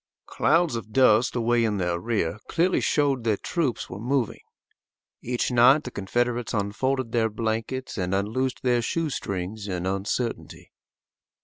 Clouds 0.25 0.75
of 0.75 0.91
dust 0.91 1.35
away 1.35 1.63
in 1.63 1.77
their 1.77 1.99
rear 1.99 2.39
clearly 2.47 2.81
showed 2.81 3.23
that 3.23 3.43
troops 3.43 3.87
were 3.87 3.99
moving. 3.99 4.39
Each 5.21 5.51
night 5.51 5.83
the 5.83 5.91
Confederates 5.91 6.55
unfolded 6.55 7.11
their 7.11 7.29
blankets 7.29 7.99
and 7.99 8.15
unloosed 8.15 8.63
their 8.63 8.81
shoe 8.81 9.11
strings 9.11 9.67
in 9.67 9.85
uncertainty. 9.85 10.71